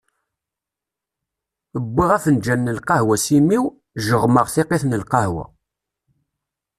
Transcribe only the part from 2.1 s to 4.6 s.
afenǧal n lqahwa s imi-w, jeɣmeɣ